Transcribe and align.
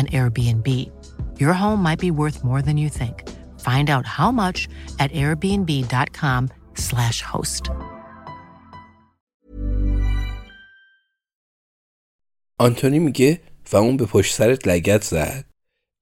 an 0.00 0.06
Airbnb. 0.18 0.68
Your 1.42 1.54
home 1.62 1.80
might 1.86 2.00
be 2.06 2.10
worth 2.20 2.38
more 2.48 2.62
than 2.66 2.76
you 2.82 2.90
think. 3.00 3.16
Find 3.68 3.86
out 3.94 4.06
how 4.18 4.30
much 4.42 4.58
at 5.02 5.10
airbnb.com/slash 5.22 7.18
host. 7.32 7.70
آنتونی 12.58 12.98
میگه 12.98 13.42
و 13.72 13.76
اون 13.76 13.96
به 13.96 14.06
پشت 14.06 14.34
سرت 14.34 14.68
لگت 14.68 15.02
زد. 15.04 15.44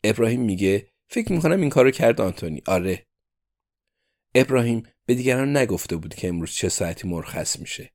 ابراهیم 0.04 0.40
میگه 0.40 0.88
فکر 1.08 1.32
می‌کنم 1.32 1.60
این 1.60 1.70
کارو 1.70 1.90
کرد 1.90 2.20
آنتونی. 2.20 2.62
آره. 2.66 3.06
ابراهیم 4.34 4.82
به 5.06 5.14
دیگران 5.14 5.56
نگفته 5.56 5.96
بود 5.96 6.14
که 6.14 6.28
امروز 6.28 6.52
چه 6.52 6.68
ساعتی 6.68 7.08
مرخص 7.08 7.58
میشه. 7.58 7.90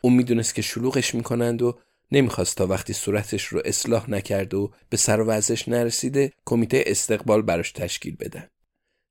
اون 0.00 0.12
می‌دونست 0.12 0.54
که 0.54 0.62
شلوغش 0.62 1.14
می‌کنند 1.14 1.62
و 1.62 1.78
نمی‌خواست 2.12 2.56
تا 2.56 2.66
وقتی 2.66 2.92
صورتش 2.92 3.44
رو 3.44 3.62
اصلاح 3.64 4.10
نکرده 4.10 4.56
و 4.56 4.68
به 4.88 4.96
سر 4.96 5.20
و 5.20 5.26
وضعش 5.26 5.68
نرسیده 5.68 6.32
کمیته 6.44 6.84
استقبال 6.86 7.42
براش 7.42 7.72
تشکیل 7.72 8.16
بدن. 8.16 8.48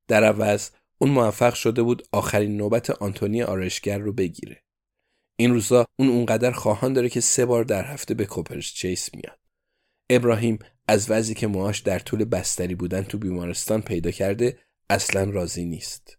در 0.07 0.23
عوض 0.23 0.69
اون 0.97 1.11
موفق 1.11 1.53
شده 1.53 1.83
بود 1.83 2.07
آخرین 2.11 2.57
نوبت 2.57 2.89
آنتونی 2.89 3.43
آرشگر 3.43 3.97
رو 3.97 4.13
بگیره. 4.13 4.63
این 5.35 5.53
روزا 5.53 5.85
اون 5.99 6.09
اونقدر 6.09 6.51
خواهان 6.51 6.93
داره 6.93 7.09
که 7.09 7.21
سه 7.21 7.45
بار 7.45 7.63
در 7.63 7.85
هفته 7.85 8.13
به 8.13 8.25
کوپرس 8.25 8.65
چیس 8.65 9.15
میاد. 9.15 9.39
ابراهیم 10.09 10.59
از 10.87 11.11
وضعی 11.11 11.35
که 11.35 11.47
موهاش 11.47 11.79
در 11.79 11.99
طول 11.99 12.25
بستری 12.25 12.75
بودن 12.75 13.01
تو 13.01 13.17
بیمارستان 13.17 13.81
پیدا 13.81 14.11
کرده 14.11 14.57
اصلا 14.89 15.23
راضی 15.23 15.65
نیست. 15.65 16.17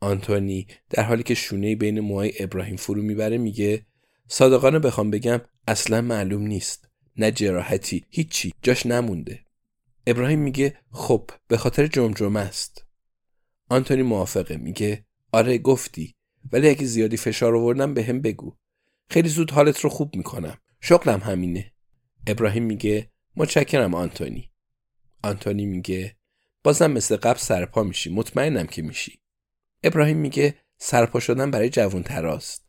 آنتونی 0.00 0.66
در 0.90 1.02
حالی 1.02 1.22
که 1.22 1.34
شونه 1.34 1.76
بین 1.76 2.00
موهای 2.00 2.32
ابراهیم 2.40 2.76
فرو 2.76 3.02
می‌بره 3.02 3.38
میگه 3.38 3.86
صادقانه 4.28 4.78
بخوام 4.78 5.10
بگم 5.10 5.40
اصلا 5.68 6.00
معلوم 6.00 6.42
نیست. 6.42 6.88
نه 7.16 7.30
جراحتی 7.30 8.04
هیچی. 8.10 8.52
جاش 8.62 8.86
نمونده. 8.86 9.44
ابراهیم 10.06 10.38
میگه 10.38 10.78
خب 10.90 11.30
به 11.48 11.56
خاطر 11.56 11.86
جمجمه 11.86 12.40
است. 12.40 12.86
آنتونی 13.68 14.02
موافقه. 14.02 14.56
میگه 14.56 15.04
آره 15.32 15.58
گفتی. 15.58 16.14
ولی 16.52 16.68
اگه 16.68 16.86
زیادی 16.86 17.16
فشار 17.16 17.56
آوردم 17.56 17.94
به 17.94 18.04
هم 18.04 18.20
بگو. 18.20 18.56
خیلی 19.10 19.28
زود 19.28 19.50
حالت 19.50 19.80
رو 19.80 19.90
خوب 19.90 20.16
می‌کنم. 20.16 20.58
شغلم 20.80 21.20
همینه. 21.20 21.72
ابراهیم 22.26 22.62
میگه 22.62 23.10
متشکرم 23.36 23.94
آنتونی. 23.94 24.50
آنتونی 25.22 25.66
میگه 25.66 26.16
بازم 26.64 26.90
مثل 26.90 27.16
قبل 27.16 27.38
سرپا 27.38 27.82
میشی. 27.82 28.10
مطمئنم 28.10 28.66
که 28.66 28.82
میشی. 28.82 29.20
ابراهیم 29.82 30.16
میگه 30.16 30.54
سرپا 30.78 31.20
شدن 31.20 31.50
برای 31.50 31.70
جوون 31.70 32.02
تراست 32.02 32.68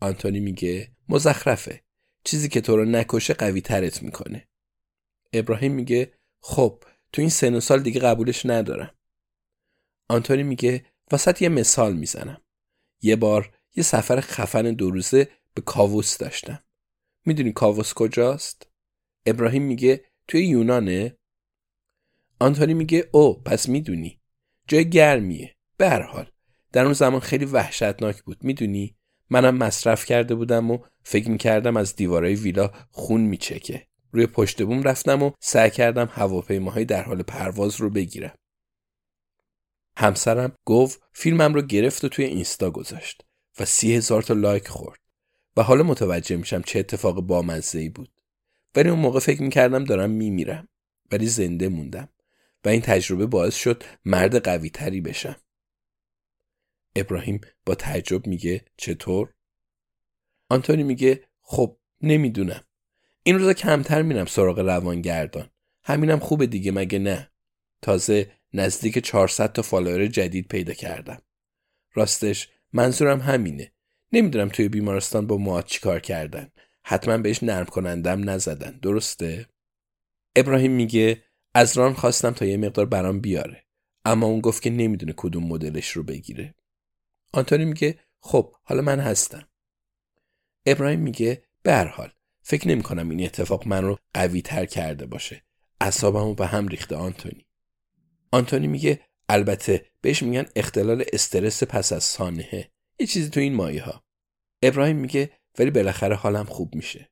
آنتونی 0.00 0.40
میگه 0.40 0.92
مزخرفه. 1.08 1.85
چیزی 2.26 2.48
که 2.48 2.60
تو 2.60 2.76
رو 2.76 2.84
نکشه 2.84 3.34
قوی 3.34 3.60
ترت 3.60 4.02
می‌کنه. 4.02 4.48
ابراهیم 5.32 5.72
میگه 5.72 6.12
خب 6.40 6.84
تو 7.12 7.22
این 7.22 7.30
سن 7.30 7.60
سال 7.60 7.82
دیگه 7.82 8.00
قبولش 8.00 8.46
ندارم. 8.46 8.94
آنتونی 10.08 10.42
میگه 10.42 10.86
وسط 11.12 11.42
یه 11.42 11.48
مثال 11.48 11.96
می‌زنم. 11.96 12.42
یه 13.02 13.16
بار 13.16 13.54
یه 13.76 13.82
سفر 13.82 14.20
خفن 14.20 14.62
دو 14.62 14.90
روزه 14.90 15.28
به 15.54 15.62
کاووس 15.62 16.18
داشتم. 16.18 16.62
می‌دونی 17.24 17.52
کاووس 17.52 17.94
کجاست؟ 17.94 18.66
ابراهیم 19.26 19.62
میگه 19.62 20.04
توی 20.28 20.46
یونانه. 20.46 21.16
آنتونی 22.38 22.74
میگه 22.74 23.08
او 23.12 23.42
پس 23.42 23.68
می‌دونی. 23.68 24.20
جای 24.68 24.90
گرمیه. 24.90 25.56
به 25.76 25.88
هر 25.88 26.02
حال 26.02 26.30
در 26.72 26.84
اون 26.84 26.92
زمان 26.92 27.20
خیلی 27.20 27.44
وحشتناک 27.44 28.22
بود. 28.22 28.44
می‌دونی؟ 28.44 28.95
منم 29.30 29.56
مصرف 29.56 30.04
کرده 30.04 30.34
بودم 30.34 30.70
و 30.70 30.78
فکر 31.02 31.30
می‌کردم 31.30 31.76
از 31.76 31.96
دیوارای 31.96 32.34
ویلا 32.34 32.70
خون 32.90 33.20
میچکه. 33.20 33.86
روی 34.12 34.26
پشت 34.26 34.62
بوم 34.62 34.82
رفتم 34.82 35.22
و 35.22 35.30
سعی 35.40 35.70
کردم 35.70 36.08
هواپیماهای 36.12 36.84
در 36.84 37.02
حال 37.02 37.22
پرواز 37.22 37.80
رو 37.80 37.90
بگیرم. 37.90 38.34
همسرم 39.96 40.52
گفت 40.64 41.00
فیلمم 41.12 41.54
رو 41.54 41.62
گرفت 41.62 42.04
و 42.04 42.08
توی 42.08 42.24
اینستا 42.24 42.70
گذاشت 42.70 43.22
و 43.60 43.64
سی 43.64 43.94
هزار 43.94 44.22
تا 44.22 44.34
لایک 44.34 44.68
خورد 44.68 45.00
و 45.56 45.62
حالا 45.62 45.82
متوجه 45.82 46.36
میشم 46.36 46.62
چه 46.62 46.78
اتفاق 46.78 47.20
بامزه 47.20 47.78
ای 47.78 47.88
بود. 47.88 48.10
ولی 48.74 48.88
اون 48.88 48.98
موقع 48.98 49.20
فکر 49.20 49.42
می‌کردم 49.42 49.84
دارم 49.84 50.10
میمیرم. 50.10 50.68
ولی 51.12 51.26
زنده 51.26 51.68
موندم 51.68 52.08
و 52.64 52.68
این 52.68 52.80
تجربه 52.80 53.26
باعث 53.26 53.56
شد 53.56 53.82
مرد 54.04 54.44
قوی 54.44 54.70
تری 54.70 55.00
بشم. 55.00 55.36
ابراهیم 56.96 57.40
با 57.66 57.74
تعجب 57.74 58.26
میگه 58.26 58.64
چطور؟ 58.76 59.34
آنتونی 60.50 60.82
میگه 60.82 61.24
خب 61.42 61.76
نمی‌دونم. 62.02 62.64
این 63.22 63.38
روزا 63.38 63.52
کمتر 63.52 64.02
میرم 64.02 64.26
سراغ 64.26 64.58
روانگردان. 64.58 65.50
همینم 65.84 66.18
خوبه 66.18 66.46
دیگه 66.46 66.72
مگه 66.72 66.98
نه؟ 66.98 67.30
تازه 67.82 68.32
نزدیک 68.52 68.98
400 68.98 69.52
تا 69.52 69.62
فالوور 69.62 70.06
جدید 70.06 70.48
پیدا 70.48 70.72
کردم. 70.72 71.22
راستش 71.94 72.48
منظورم 72.72 73.20
همینه. 73.20 73.72
نمی‌دونم 74.12 74.48
توی 74.48 74.68
بیمارستان 74.68 75.26
با 75.26 75.36
مواد 75.36 75.64
چی 75.64 75.80
کار 75.80 76.00
کردن. 76.00 76.48
حتما 76.84 77.18
بهش 77.18 77.42
نرم 77.42 77.66
کنندم 77.66 78.30
نزدن. 78.30 78.78
درسته؟ 78.82 79.46
ابراهیم 80.36 80.72
میگه 80.72 81.22
از 81.54 81.78
ران 81.78 81.94
خواستم 81.94 82.30
تا 82.30 82.44
یه 82.44 82.56
مقدار 82.56 82.86
برام 82.86 83.20
بیاره. 83.20 83.64
اما 84.04 84.26
اون 84.26 84.40
گفت 84.40 84.62
که 84.62 84.70
نمی‌دونه 84.70 85.14
کدوم 85.16 85.44
مدلش 85.44 85.90
رو 85.90 86.02
بگیره. 86.02 86.54
آنتونی 87.36 87.64
میگه 87.64 87.98
خب 88.20 88.54
حالا 88.62 88.82
من 88.82 89.00
هستم. 89.00 89.48
ابراهیم 90.66 91.00
میگه 91.00 91.42
به 91.62 91.84
حال 91.84 92.12
فکر 92.42 92.68
نمی 92.68 92.82
کنم 92.82 93.10
این 93.10 93.24
اتفاق 93.24 93.68
من 93.68 93.84
رو 93.84 93.98
قوی 94.14 94.42
تر 94.42 94.66
کرده 94.66 95.06
باشه. 95.06 95.42
اعصابمو 95.80 96.34
به 96.34 96.46
هم 96.46 96.68
ریخته 96.68 96.96
آنتونی. 96.96 97.46
آنتونی 98.30 98.66
میگه 98.66 99.00
البته 99.28 99.86
بهش 100.00 100.22
میگن 100.22 100.46
اختلال 100.56 101.04
استرس 101.12 101.62
پس 101.62 101.92
از 101.92 102.04
سانحه. 102.04 102.70
یه 102.98 103.06
چیزی 103.06 103.30
تو 103.30 103.40
این 103.40 103.54
مایه 103.54 103.82
ها 103.82 104.04
ابراهیم 104.62 104.96
میگه 104.96 105.30
ولی 105.58 105.70
بالاخره 105.70 106.14
حالم 106.14 106.44
خوب 106.44 106.74
میشه. 106.74 107.10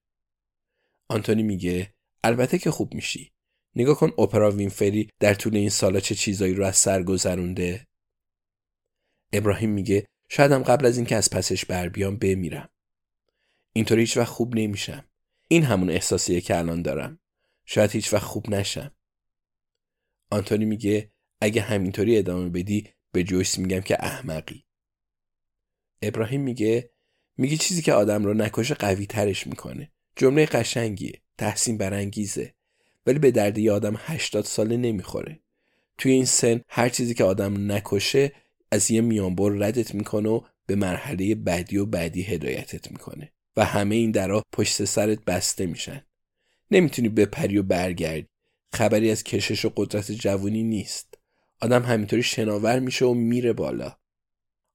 آنتونی 1.09 1.43
میگه 1.43 1.95
البته 2.25 2.59
که 2.59 2.71
خوب 2.71 2.95
میشی. 2.95 3.33
نگاه 3.77 3.97
کن 3.97 4.13
اپرا 4.19 4.51
وینفری 4.51 5.11
در 5.21 5.35
طول 5.35 5.57
این 5.57 5.71
سالا 5.71 6.01
چه 6.01 6.15
چیزایی 6.15 6.55
رو 6.55 6.65
از 6.65 6.77
سر 6.77 7.03
گذرونده. 7.03 7.87
ابراهیم 9.33 9.71
میگه 9.71 10.07
شایدم 10.37 10.63
قبل 10.63 10.87
از 10.87 10.97
اینکه 10.97 11.17
از 11.17 11.31
پسش 11.31 11.65
بر 11.65 11.89
بیام 11.89 12.17
بمیرم. 12.17 12.69
اینطوری 13.73 14.01
هیچ 14.01 14.17
وقت 14.17 14.29
خوب 14.29 14.57
نمیشم. 14.57 15.05
این 15.49 15.63
همون 15.63 15.91
احساسیه 15.91 16.41
که 16.41 16.59
الان 16.59 16.83
دارم. 16.83 17.19
شاید 17.65 17.91
هیچ 17.91 18.13
وقت 18.13 18.23
خوب 18.23 18.51
نشم. 18.51 18.91
آنتونی 20.31 20.65
میگه 20.65 21.11
اگه 21.41 21.63
همینطوری 21.63 22.19
ادامه 22.19 22.49
بدی 22.49 22.89
به 23.13 23.25
جویس 23.25 23.59
میگم 23.59 23.81
که 23.81 24.05
احمقی. 24.05 24.65
ابراهیم 26.03 26.41
میگه 26.41 26.91
میگه 27.37 27.57
چیزی 27.57 27.83
که 27.83 27.93
آدم 27.93 28.25
رو 28.25 28.35
نکشه 28.35 28.75
قوی 28.75 29.07
ترش 29.07 29.47
می‌کنه. 29.47 29.93
جمله 30.17 30.47
قشنگیه 30.47 31.23
تحسین 31.39 31.79
برانگیزه. 31.79 32.55
ولی 33.07 33.19
به 33.19 33.31
درد 33.31 33.59
یه 33.59 33.73
آدم 33.73 33.95
80 33.99 34.45
ساله 34.45 34.77
نمی‌خوره. 34.77 35.41
توی 35.99 36.13
این 36.13 36.25
سن 36.25 36.61
هر 36.69 36.89
چیزی 36.89 37.15
که 37.15 37.25
آدم 37.25 37.73
نکشه 37.73 38.33
از 38.71 38.91
یه 38.91 39.01
میانبر 39.01 39.51
ردت 39.51 39.95
می‌کنه 39.95 40.29
و 40.29 40.41
به 40.67 40.75
مرحله 40.77 41.35
بعدی 41.35 41.77
و 41.77 41.87
بعدی 41.87 42.23
هدایتت 42.23 42.91
می‌کنه 42.91 43.33
و 43.57 43.65
همه 43.65 43.95
این 43.95 44.11
درا 44.11 44.43
پشت 44.53 44.85
سرت 44.85 45.25
بسته 45.25 45.67
میشن. 45.67 46.05
نمی‌تونی 46.71 47.09
بپری 47.09 47.59
و 47.59 47.63
برگردی. 47.63 48.27
خبری 48.73 49.11
از 49.11 49.25
کشش 49.25 49.65
و 49.65 49.73
قدرت 49.77 50.13
جوونی 50.13 50.63
نیست. 50.63 51.19
آدم 51.61 51.83
همینطوری 51.83 52.23
شناور 52.23 52.79
میشه 52.79 53.05
و 53.05 53.15
میره 53.15 53.53
بالا. 53.53 53.97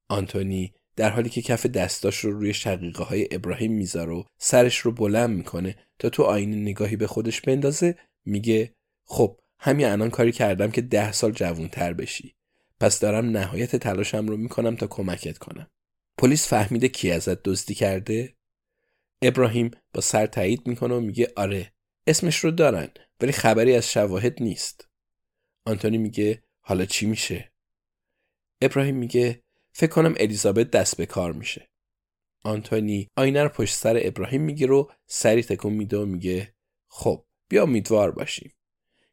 آنتونی 0.10 0.74
در 0.96 1.10
حالی 1.10 1.30
که 1.30 1.42
کف 1.42 1.66
دستاش 1.66 2.18
رو 2.18 2.32
روی 2.32 2.54
شقیقه 2.54 3.04
های 3.04 3.28
ابراهیم 3.32 3.74
می‌ذاره 3.74 4.14
و 4.14 4.24
سرش 4.38 4.78
رو 4.78 4.92
بلند 4.92 5.30
می‌کنه 5.30 5.76
تا 6.00 6.10
تو 6.10 6.24
آینه 6.24 6.56
نگاهی 6.56 6.96
به 6.96 7.08
خودش 7.08 7.42
بندازه 7.42 7.96
میگه 8.26 8.74
خب 9.04 9.40
همین 9.60 9.86
الان 9.86 10.10
کاری 10.10 10.32
کردم 10.32 10.72
که 10.72 10.82
ده 10.82 11.12
سال 11.12 11.32
جوونتر 11.32 11.94
بشی. 11.94 12.36
پس 12.80 13.00
دارم 13.00 13.26
نهایت 13.26 13.76
تلاشم 13.76 14.28
رو 14.28 14.38
می‌کنم 14.38 14.76
تا 14.76 14.88
کمکت 14.88 15.38
کنم. 15.38 15.68
پلیس 16.18 16.48
فهمیده 16.48 16.88
کی 16.88 17.12
ازت 17.12 17.44
دزدی 17.44 17.74
کرده؟ 17.74 18.36
ابراهیم 19.22 19.72
با 19.94 20.02
سر 20.02 20.26
تایید 20.26 20.68
می‌کنه 20.68 20.96
و 20.96 21.00
میگه 21.00 21.34
آره 21.36 21.74
اسمش 22.08 22.38
رو 22.38 22.52
دارن 22.52 22.90
ولی 23.22 23.32
خبری 23.32 23.76
از 23.76 23.92
شواهد 23.92 24.44
نیست. 24.44 24.90
آنتونی 25.66 25.98
میگه 25.98 26.44
حالا 26.62 26.86
چی 26.86 27.06
میشه؟ 27.06 27.52
ابراهیم 28.62 28.96
میگه 28.96 29.44
فکر 29.72 29.92
کنم 29.92 30.16
الیزابت 30.18 30.72
دست 30.72 30.98
به 30.98 31.06
کار 31.06 31.34
میشه. 31.34 31.70
آنتونی 32.44 33.08
آینه 33.16 33.44
رو 33.44 33.50
پشت 33.50 33.76
سر 33.76 34.00
ابراهیم 34.04 34.42
می‌گیره 34.42 34.74
و 34.74 34.86
سری 35.08 35.44
تکون 35.44 35.74
میده 35.74 35.98
و 35.98 36.06
میگه 36.06 36.54
خب 36.88 37.26
بیا 37.50 37.64
امیدوار 37.64 38.12
باشیم. 38.12 38.54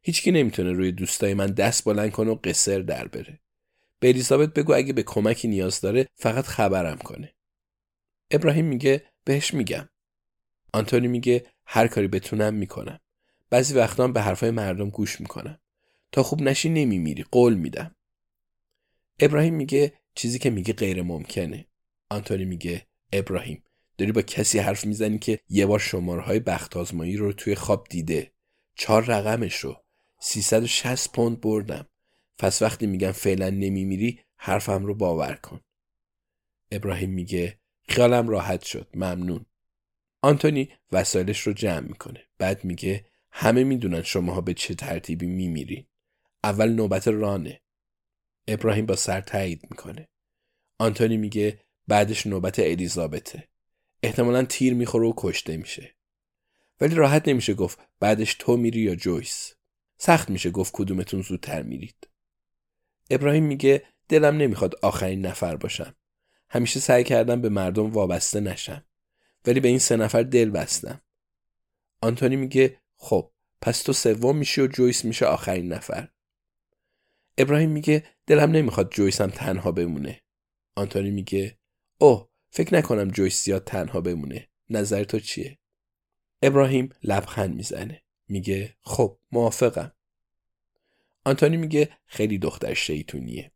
هیچکی 0.02 0.32
نمی‌تونه 0.32 0.72
روی 0.72 0.92
دوستای 0.92 1.34
من 1.34 1.46
دست 1.46 1.84
بلند 1.84 2.12
کنه 2.12 2.30
و 2.30 2.38
قصر 2.44 2.78
در 2.78 3.08
بره. 3.08 3.40
به 3.98 4.08
الیزابت 4.08 4.54
بگو 4.54 4.75
اگه 4.75 4.93
به 4.93 5.02
کمکی 5.02 5.48
نیاز 5.48 5.81
داره 5.81 6.08
فقط 6.14 6.44
خبرم 6.44 6.98
کنه. 6.98 7.34
ابراهیم 8.31 8.64
میگه 8.64 9.04
بهش 9.25 9.54
میگم. 9.54 9.88
آنتونی 10.72 11.08
میگه 11.08 11.46
هر 11.66 11.87
کاری 11.87 12.08
بتونم 12.08 12.54
می‌کنم. 12.54 13.00
بعضی 13.50 13.75
وقتا 13.75 14.08
به 14.08 14.22
حرفای 14.22 14.50
مردم 14.50 14.90
گوش 14.90 15.20
می‌کنم. 15.20 15.58
تا 16.12 16.22
خوب 16.22 16.43
نشی 16.43 16.69
نمیمیری 16.69 17.25
قول 17.32 17.54
میدم. 17.54 17.94
ابراهیم 19.20 19.54
میگه 19.54 19.93
چیزی 20.14 20.38
که 20.38 20.50
میگه 20.50 20.75
غیر 20.75 21.02
ممکنه. 21.02 21.66
آنتونی 22.10 22.44
میگه 22.44 22.87
ابراهیم 23.12 23.64
داری 23.98 24.12
با 24.12 24.22
کسی 24.22 24.58
حرف 24.58 24.84
می‌زنی 24.84 25.19
که 25.19 25.38
یه 25.48 25.66
بار 25.66 25.78
شماره 25.78 26.22
های 26.22 26.40
بخت 26.40 26.76
آزمایی 26.76 27.16
رو 27.16 27.32
توی 27.32 27.54
خواب 27.54 27.87
دیده. 27.90 28.32
چهار 28.75 29.04
رقمش 29.04 29.56
رو 29.56 29.84
360 30.20 31.12
پوند 31.12 31.40
بردم. 31.40 31.87
پس 32.38 32.62
وقتی 32.62 32.86
میگم 32.86 33.12
فعلا 33.12 33.50
نمیمیری 33.50 34.20
حرفم 34.36 34.86
رو 34.86 34.94
باور 34.94 35.34
کن. 35.34 35.60
ابراهیم 36.70 37.10
میگه 37.10 37.58
خیالم 37.88 38.28
راحت 38.28 38.62
شد 38.62 38.88
ممنون. 38.94 39.46
آنتونی 40.22 40.68
وسایلش 40.92 41.40
رو 41.40 41.52
جمع 41.52 41.88
می‌کنه. 41.88 42.26
بعد 42.38 42.64
میگه 42.64 43.06
همه 43.30 43.64
می‌دونن 43.64 44.02
شماها 44.02 44.40
به 44.40 44.54
چه 44.54 44.74
ترتیبی 44.74 45.26
میمیرین. 45.26 45.86
اول 46.44 46.72
نوبت 46.72 47.08
رانه. 47.08 47.60
ابراهیم 48.48 48.86
با 48.86 48.96
سر 48.96 49.20
تایید 49.20 49.62
می‌کنه. 49.70 50.08
آنتونی 50.78 51.16
میگه 51.16 51.60
بعدش 51.88 52.26
نوبت 52.26 52.58
الیزابته. 52.58 53.48
احتمالا 54.02 54.44
تیر 54.44 54.74
می‌خوره 54.74 55.08
و 55.08 55.12
کشته 55.16 55.56
میشه. 55.56 55.96
ولی 56.80 56.94
راحت 56.94 57.28
نمیشه 57.28 57.54
گفت 57.54 57.78
بعدش 58.00 58.34
تو 58.34 58.56
میری 58.56 58.80
یا 58.80 58.94
جویس. 58.94 59.54
سخت 59.98 60.30
میشه 60.30 60.50
گفت 60.50 60.72
کدومتون 60.74 61.22
زودتر 61.22 61.62
میرید. 61.62 62.08
ابراهیم 63.11 63.44
میگه 63.44 63.82
دلم 64.08 64.37
نمی‌خواد 64.37 64.75
آخرین 64.82 65.26
نفر 65.26 65.56
باشم. 65.56 65.94
همیشه 66.50 66.81
سعی 66.81 67.05
کردم 67.05 67.41
به 67.41 67.49
مردم 67.49 67.91
وابسته 67.91 68.41
نشم. 68.41 68.85
ولی 69.47 69.61
به 69.61 69.69
این 69.69 69.79
سه 69.79 69.97
نفر 69.97 70.23
دل 70.23 70.50
بستم. 70.50 71.00
آنتونی 72.00 72.37
میگه 72.37 72.81
خب 72.97 73.31
پس 73.62 73.82
تو 73.82 73.93
سوم 73.93 74.37
میشی 74.37 74.61
و 74.61 74.67
جویس 74.67 75.05
میشه 75.05 75.26
آخرین 75.26 75.73
نفر. 75.73 76.08
ابراهیم 77.38 77.70
میگه 77.70 78.05
دلم 78.26 78.50
نمی‌خواد 78.50 78.91
جویس 78.91 79.20
هم 79.20 79.31
تنها 79.31 79.73
بمونه. 79.73 80.23
آنتونی 80.76 81.11
میگه 81.11 81.58
اوه 81.99 82.29
فکر 82.50 82.75
نکنم 82.75 83.11
جویس 83.11 83.44
زیاد 83.44 83.64
تنها 83.64 84.00
بمونه. 84.00 84.49
نظر 84.70 85.05
تو 85.05 85.19
چیه؟ 85.20 85.58
ابراهیم 86.43 86.88
لبخند 87.03 87.55
می‌زنه. 87.55 88.03
میگه 88.29 88.76
خب 88.81 89.19
موافقم. 89.32 89.93
آنتونی 91.26 91.56
میگه 91.56 91.88
خیلی 92.06 92.38
دختر 92.38 92.75
شیطونیه 92.75 93.52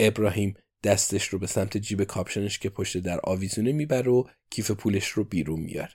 ابراهیم 0.00 0.54
دستش 0.82 1.28
رو 1.28 1.38
به 1.38 1.46
سمت 1.46 1.76
جیب 1.76 2.04
کاپشنش 2.04 2.58
که 2.58 2.70
پشت 2.70 2.98
در 2.98 3.20
آویزونه 3.24 3.72
می‌بره 3.72 4.10
و 4.10 4.24
کیف 4.50 4.70
پولش 4.70 5.08
رو 5.08 5.24
بیرون 5.24 5.60
میاره. 5.60 5.94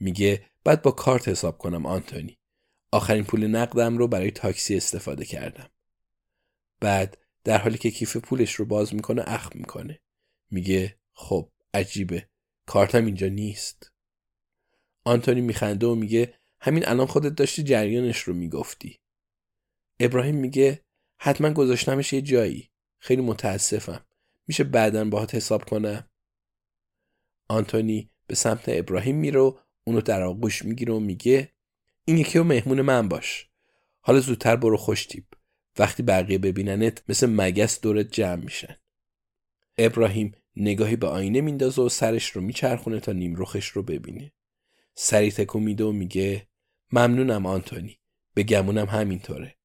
میگه 0.00 0.46
بعد 0.64 0.82
با 0.82 0.90
کارت 0.90 1.28
حساب 1.28 1.58
کنم 1.58 1.86
آنتونی. 1.86 2.38
آخرین 2.92 3.24
پول 3.24 3.46
نقدم 3.46 3.98
رو 3.98 4.08
برای 4.08 4.30
تاکسی 4.30 4.76
استفاده 4.76 5.24
کردم. 5.24 5.70
بعد 6.80 7.18
در 7.44 7.58
حالی 7.58 7.78
که 7.78 7.90
کیف 7.90 8.16
پولش 8.16 8.54
رو 8.54 8.64
باز 8.64 8.94
می‌کنه 8.94 9.22
اخم 9.26 9.58
می‌کنه. 9.58 10.00
میگه 10.50 10.98
خب 11.12 11.50
عجیبه. 11.74 12.28
کارتم 12.66 13.06
اینجا 13.06 13.28
نیست. 13.28 13.92
آنتونی 15.04 15.40
میخنده 15.40 15.86
و 15.86 15.94
میگه 15.94 16.34
همین 16.60 16.88
الان 16.88 17.06
خودت 17.06 17.34
داشتی 17.34 17.62
جریانش 17.62 18.18
رو 18.18 18.34
می‌گفتی. 18.34 19.00
ابراهیم 20.00 20.34
میگه 20.34 20.84
حتما 21.18 21.50
گذاشتمش 21.50 22.12
یه 22.12 22.20
جایی. 22.20 22.70
خیلی 22.98 23.22
متاسفم. 23.22 24.04
میشه 24.46 24.64
بعدا 24.64 25.04
باهات 25.04 25.34
حساب 25.34 25.64
کنم. 25.64 26.08
آنتونی 27.48 28.10
به 28.26 28.34
سمت 28.34 28.64
ابراهیم 28.66 29.16
میره 29.16 29.40
و 29.40 29.58
اونو 29.84 30.00
در 30.00 30.22
آغوش 30.22 30.64
می‌گیره 30.64 30.94
و 30.94 31.00
میگه 31.00 31.52
این 32.04 32.18
یکی 32.18 32.38
و 32.38 32.44
مهمون 32.44 32.80
من 32.80 33.08
باش. 33.08 33.48
حالا 34.00 34.20
زودتر 34.20 34.56
برو 34.56 34.76
خوشتیب 34.76 35.26
وقتی 35.78 36.02
بقیه 36.02 36.38
ببیننت 36.38 37.02
مثل 37.08 37.26
مگس 37.26 37.80
دورت 37.80 38.12
جمع 38.12 38.44
میشن. 38.44 38.76
ابراهیم 39.78 40.34
نگاهی 40.56 40.96
به 40.96 41.06
آینه 41.06 41.40
میندازه 41.40 41.82
و 41.82 41.88
سرش 41.88 42.30
رو 42.30 42.40
میچرخونه 42.40 43.00
تا 43.00 43.12
نیم 43.12 43.36
رخش 43.36 43.68
رو 43.68 43.82
ببینه. 43.82 44.32
سری 44.94 45.32
تکو 45.32 45.60
میده 45.60 45.84
و 45.84 45.92
میگه 45.92 46.48
ممنونم 46.92 47.46
آنتونی. 47.46 47.98
به 48.34 48.42
گمونم 48.42 48.86
همینطوره. 48.86 49.57